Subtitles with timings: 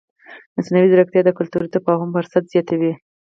[0.55, 2.93] مصنوعي ځیرکتیا د کلتوري تفاهم فرصت زیاتوي.